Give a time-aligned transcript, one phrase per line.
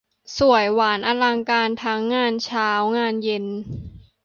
[0.37, 3.45] สวยหวานอลังการ ทั้งงานเช้างานเย็น